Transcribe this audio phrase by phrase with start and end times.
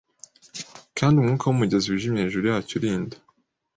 [0.97, 3.15] Kandi umwuka wumugezi wijimye hejuru yacyo urinda